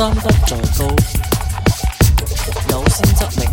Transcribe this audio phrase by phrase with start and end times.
[0.00, 0.56] 山不在高
[2.70, 3.44] 有仙则名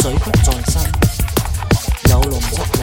[0.00, 0.74] 水不在深
[2.10, 2.75] 有龙则灵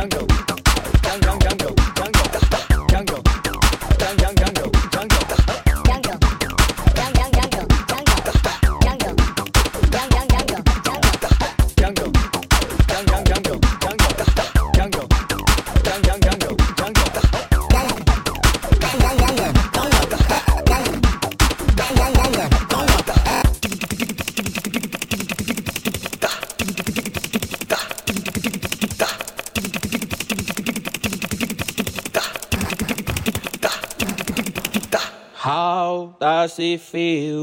[0.00, 0.29] jungle.
[36.78, 37.39] feio